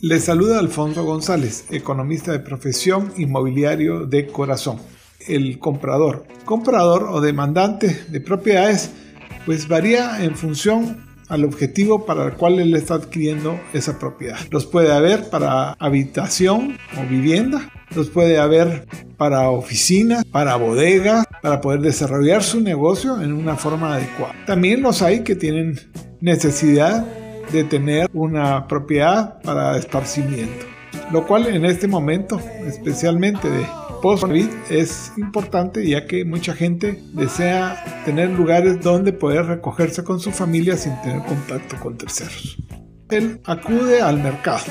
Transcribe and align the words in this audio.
Les 0.00 0.22
saluda 0.22 0.60
Alfonso 0.60 1.04
González, 1.04 1.64
economista 1.70 2.30
de 2.30 2.38
profesión 2.38 3.12
inmobiliario 3.16 4.06
de 4.06 4.28
corazón. 4.28 4.78
El 5.26 5.58
comprador, 5.58 6.24
comprador 6.44 7.08
o 7.10 7.20
demandante 7.20 8.04
de 8.08 8.20
propiedades, 8.20 8.92
pues 9.44 9.66
varía 9.66 10.22
en 10.22 10.36
función 10.36 11.04
al 11.26 11.44
objetivo 11.44 12.06
para 12.06 12.26
el 12.26 12.34
cual 12.34 12.60
él 12.60 12.76
está 12.76 12.94
adquiriendo 12.94 13.58
esa 13.72 13.98
propiedad. 13.98 14.38
Los 14.52 14.66
puede 14.66 14.92
haber 14.92 15.30
para 15.30 15.72
habitación 15.80 16.78
o 16.96 17.04
vivienda, 17.10 17.68
los 17.92 18.08
puede 18.08 18.38
haber 18.38 18.86
para 19.16 19.50
oficinas, 19.50 20.24
para 20.26 20.54
bodegas, 20.54 21.26
para 21.42 21.60
poder 21.60 21.80
desarrollar 21.80 22.44
su 22.44 22.60
negocio 22.60 23.20
en 23.20 23.32
una 23.32 23.56
forma 23.56 23.96
adecuada. 23.96 24.36
También 24.46 24.80
los 24.80 25.02
hay 25.02 25.24
que 25.24 25.34
tienen 25.34 25.76
necesidad 26.20 27.04
de 27.52 27.64
tener 27.64 28.10
una 28.12 28.66
propiedad 28.66 29.40
para 29.42 29.76
esparcimiento, 29.76 30.66
lo 31.12 31.26
cual 31.26 31.46
en 31.46 31.64
este 31.64 31.88
momento, 31.88 32.40
especialmente 32.66 33.48
de 33.48 33.66
post-COVID, 34.02 34.48
es 34.70 35.12
importante 35.16 35.86
ya 35.86 36.06
que 36.06 36.24
mucha 36.24 36.54
gente 36.54 37.02
desea 37.12 38.02
tener 38.04 38.30
lugares 38.30 38.80
donde 38.80 39.12
poder 39.12 39.46
recogerse 39.46 40.04
con 40.04 40.20
su 40.20 40.30
familia 40.30 40.76
sin 40.76 41.00
tener 41.02 41.22
contacto 41.22 41.76
con 41.80 41.96
terceros. 41.96 42.56
Él 43.10 43.40
acude 43.44 44.00
al 44.00 44.22
mercado. 44.22 44.64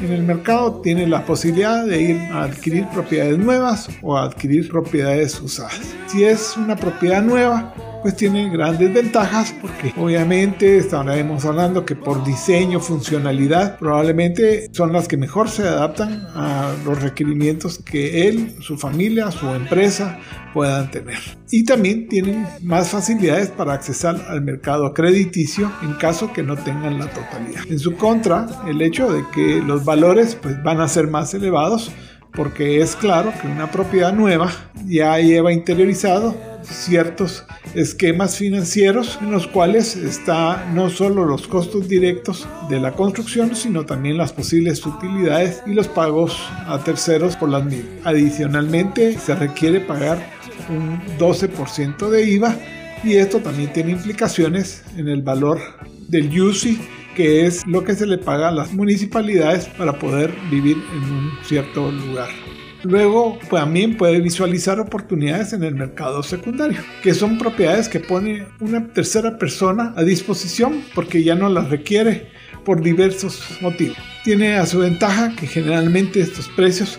En 0.00 0.10
el 0.10 0.22
mercado 0.22 0.80
tiene 0.80 1.06
la 1.06 1.24
posibilidad 1.24 1.86
de 1.86 2.00
ir 2.02 2.16
a 2.32 2.44
adquirir 2.44 2.88
propiedades 2.88 3.38
nuevas 3.38 3.88
o 4.02 4.16
a 4.16 4.24
adquirir 4.24 4.68
propiedades 4.68 5.40
usadas. 5.40 5.94
Si 6.08 6.24
es 6.24 6.56
una 6.56 6.74
propiedad 6.74 7.22
nueva, 7.22 7.74
pues 8.02 8.16
tiene 8.16 8.50
grandes 8.50 8.92
ventajas 8.92 9.54
porque 9.60 9.94
obviamente 9.96 10.78
estaremos 10.78 11.44
hablando 11.44 11.84
que 11.84 11.94
por 11.94 12.24
diseño, 12.24 12.80
funcionalidad, 12.80 13.78
probablemente 13.78 14.68
son 14.72 14.92
las 14.92 15.08
que 15.08 15.16
mejor 15.16 15.48
se 15.48 15.62
adaptan 15.62 16.26
a 16.34 16.74
los 16.84 17.00
requerimientos 17.00 17.78
que 17.78 18.28
él, 18.28 18.56
su 18.60 18.76
familia, 18.76 19.30
su 19.30 19.48
empresa 19.48 20.18
puedan 20.52 20.90
tener. 20.90 21.18
Y 21.50 21.64
también 21.64 22.08
tienen 22.08 22.46
más 22.62 22.90
facilidades 22.90 23.50
para 23.50 23.74
accesar 23.74 24.26
al 24.28 24.42
mercado 24.42 24.92
crediticio 24.92 25.70
en 25.82 25.94
caso 25.94 26.32
que 26.32 26.42
no 26.42 26.56
tengan 26.56 26.98
la 26.98 27.06
totalidad. 27.08 27.62
En 27.68 27.78
su 27.78 27.94
contra, 27.96 28.46
el 28.66 28.82
hecho 28.82 29.12
de 29.12 29.24
que 29.34 29.62
los 29.62 29.84
valores 29.84 30.34
pues, 30.34 30.62
van 30.62 30.80
a 30.80 30.88
ser 30.88 31.08
más 31.08 31.34
elevados 31.34 31.92
porque 32.32 32.80
es 32.80 32.96
claro 32.96 33.32
que 33.40 33.46
una 33.46 33.70
propiedad 33.70 34.12
nueva 34.12 34.50
ya 34.86 35.18
lleva 35.18 35.52
interiorizado 35.52 36.34
ciertos 36.62 37.44
esquemas 37.74 38.36
financieros 38.36 39.18
en 39.20 39.30
los 39.30 39.46
cuales 39.46 39.96
está 39.96 40.70
no 40.72 40.90
solo 40.90 41.24
los 41.24 41.46
costos 41.46 41.88
directos 41.88 42.46
de 42.68 42.80
la 42.80 42.92
construcción, 42.92 43.54
sino 43.56 43.84
también 43.84 44.16
las 44.16 44.32
posibles 44.32 44.84
utilidades 44.84 45.62
y 45.66 45.74
los 45.74 45.88
pagos 45.88 46.36
a 46.66 46.82
terceros 46.84 47.36
por 47.36 47.48
las 47.48 47.64
mismas. 47.64 47.90
Adicionalmente, 48.04 49.18
se 49.18 49.34
requiere 49.34 49.80
pagar 49.80 50.18
un 50.68 51.00
12% 51.18 52.08
de 52.08 52.30
IVA 52.30 52.56
y 53.04 53.14
esto 53.14 53.38
también 53.38 53.72
tiene 53.72 53.92
implicaciones 53.92 54.82
en 54.96 55.08
el 55.08 55.22
valor 55.22 55.60
del 56.08 56.40
UCI 56.40 56.78
que 57.14 57.46
es 57.46 57.66
lo 57.66 57.84
que 57.84 57.94
se 57.94 58.06
le 58.06 58.18
paga 58.18 58.48
a 58.48 58.52
las 58.52 58.72
municipalidades 58.72 59.66
para 59.66 59.98
poder 59.98 60.34
vivir 60.50 60.78
en 60.92 61.12
un 61.12 61.30
cierto 61.44 61.90
lugar. 61.90 62.30
Luego 62.84 63.38
también 63.48 63.96
puede 63.96 64.20
visualizar 64.20 64.80
oportunidades 64.80 65.52
en 65.52 65.62
el 65.62 65.74
mercado 65.74 66.22
secundario, 66.22 66.80
que 67.02 67.14
son 67.14 67.38
propiedades 67.38 67.88
que 67.88 68.00
pone 68.00 68.46
una 68.60 68.88
tercera 68.88 69.38
persona 69.38 69.92
a 69.96 70.02
disposición 70.02 70.82
porque 70.94 71.22
ya 71.22 71.34
no 71.34 71.48
las 71.48 71.70
requiere 71.70 72.28
por 72.64 72.82
diversos 72.82 73.58
motivos. 73.60 73.96
Tiene 74.24 74.56
a 74.56 74.66
su 74.66 74.80
ventaja 74.80 75.34
que 75.36 75.46
generalmente 75.46 76.20
estos 76.20 76.48
precios 76.48 76.98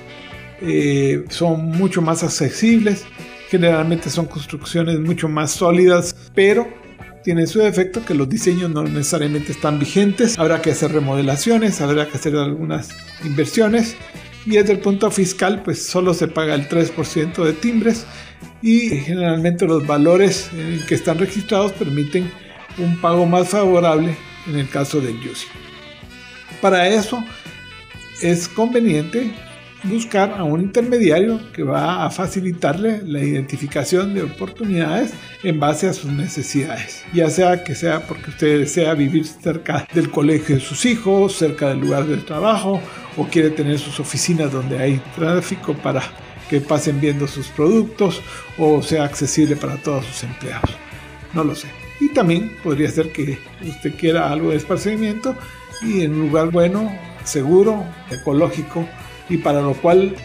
eh, 0.61 1.25
son 1.29 1.65
mucho 1.65 2.01
más 2.01 2.23
accesibles, 2.23 3.05
generalmente 3.49 4.09
son 4.09 4.25
construcciones 4.25 4.99
mucho 4.99 5.27
más 5.27 5.51
sólidas, 5.51 6.15
pero 6.33 6.67
tiene 7.23 7.47
su 7.47 7.59
defecto 7.59 8.03
que 8.05 8.13
los 8.13 8.27
diseños 8.27 8.69
no 8.69 8.83
necesariamente 8.83 9.51
están 9.51 9.79
vigentes, 9.79 10.37
habrá 10.39 10.61
que 10.61 10.71
hacer 10.71 10.91
remodelaciones, 10.91 11.79
habrá 11.81 12.07
que 12.07 12.17
hacer 12.17 12.35
algunas 12.35 12.89
inversiones 13.23 13.95
y 14.45 14.51
desde 14.51 14.73
el 14.73 14.79
punto 14.79 15.09
fiscal 15.11 15.61
pues 15.63 15.85
solo 15.85 16.13
se 16.13 16.27
paga 16.27 16.55
el 16.55 16.67
3% 16.67 17.43
de 17.43 17.53
timbres 17.53 18.05
y 18.61 18.89
generalmente 18.89 19.65
los 19.65 19.85
valores 19.85 20.49
en 20.53 20.85
que 20.85 20.95
están 20.95 21.19
registrados 21.19 21.71
permiten 21.73 22.31
un 22.77 22.99
pago 22.99 23.25
más 23.25 23.49
favorable 23.49 24.15
en 24.47 24.57
el 24.57 24.69
caso 24.69 24.99
del 24.99 25.15
UCI. 25.17 25.47
Para 26.61 26.87
eso 26.87 27.23
es 28.21 28.47
conveniente 28.47 29.31
buscar 29.83 30.35
a 30.37 30.43
un 30.43 30.61
intermediario 30.61 31.39
que 31.51 31.63
va 31.63 32.05
a 32.05 32.09
facilitarle 32.09 33.01
la 33.05 33.19
identificación 33.19 34.13
de 34.13 34.23
oportunidades 34.23 35.13
en 35.43 35.59
base 35.59 35.87
a 35.87 35.93
sus 35.93 36.11
necesidades, 36.11 37.03
ya 37.13 37.29
sea 37.29 37.63
que 37.63 37.75
sea 37.75 38.07
porque 38.07 38.29
usted 38.29 38.59
desea 38.59 38.93
vivir 38.93 39.25
cerca 39.25 39.85
del 39.93 40.09
colegio 40.09 40.55
de 40.55 40.61
sus 40.61 40.85
hijos, 40.85 41.35
cerca 41.35 41.69
del 41.69 41.79
lugar 41.79 42.05
del 42.05 42.23
trabajo 42.23 42.79
o 43.17 43.25
quiere 43.27 43.49
tener 43.49 43.77
sus 43.77 43.99
oficinas 43.99 44.51
donde 44.51 44.79
hay 44.79 45.01
tráfico 45.15 45.73
para 45.73 46.01
que 46.49 46.61
pasen 46.61 47.01
viendo 47.01 47.27
sus 47.27 47.47
productos 47.47 48.21
o 48.57 48.81
sea 48.81 49.03
accesible 49.03 49.55
para 49.55 49.77
todos 49.77 50.05
sus 50.05 50.23
empleados. 50.23 50.71
No 51.33 51.43
lo 51.43 51.55
sé. 51.55 51.67
Y 51.99 52.09
también 52.09 52.55
podría 52.63 52.89
ser 52.89 53.11
que 53.11 53.37
usted 53.61 53.95
quiera 53.95 54.31
algo 54.31 54.51
de 54.51 54.57
esparcimiento 54.57 55.35
y 55.81 56.01
en 56.01 56.13
un 56.13 56.21
lugar 56.27 56.51
bueno, 56.51 56.91
seguro, 57.23 57.85
ecológico 58.09 58.87
y 59.29 59.37
para 59.37 59.61
lo 59.61 59.73
cual 59.73 60.15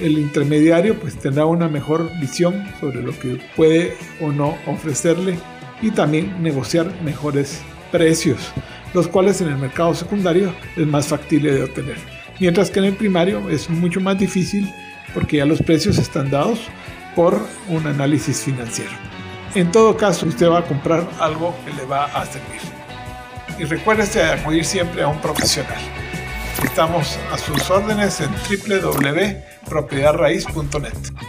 el 0.00 0.18
intermediario 0.18 0.98
pues 0.98 1.16
tendrá 1.16 1.46
una 1.46 1.68
mejor 1.68 2.10
visión 2.20 2.66
sobre 2.80 3.02
lo 3.02 3.18
que 3.18 3.40
puede 3.56 3.96
o 4.20 4.30
no 4.30 4.56
ofrecerle 4.66 5.38
y 5.80 5.90
también 5.90 6.42
negociar 6.42 6.90
mejores 7.02 7.62
precios, 7.90 8.38
los 8.94 9.08
cuales 9.08 9.40
en 9.40 9.48
el 9.48 9.56
mercado 9.56 9.94
secundario 9.94 10.52
es 10.76 10.86
más 10.86 11.08
factible 11.08 11.52
de 11.52 11.64
obtener. 11.64 11.96
Mientras 12.40 12.70
que 12.70 12.80
en 12.80 12.86
el 12.86 12.94
primario 12.94 13.48
es 13.48 13.70
mucho 13.70 14.00
más 14.00 14.18
difícil 14.18 14.70
porque 15.14 15.38
ya 15.38 15.46
los 15.46 15.62
precios 15.62 15.98
están 15.98 16.30
dados 16.30 16.60
por 17.14 17.40
un 17.68 17.86
análisis 17.86 18.42
financiero. 18.42 18.90
En 19.54 19.72
todo 19.72 19.96
caso, 19.96 20.26
usted 20.26 20.48
va 20.48 20.58
a 20.58 20.64
comprar 20.64 21.08
algo 21.18 21.56
que 21.64 21.72
le 21.72 21.86
va 21.86 22.04
a 22.04 22.26
servir. 22.26 22.60
Y 23.58 23.64
recuérdese 23.64 24.18
de 24.18 24.32
acudir 24.32 24.66
siempre 24.66 25.02
a 25.02 25.08
un 25.08 25.18
profesional. 25.22 25.80
Estamos 26.64 27.18
a 27.32 27.38
sus 27.38 27.70
órdenes 27.70 28.20
en 28.20 28.30
www.propiedadraíz.net. 28.30 31.25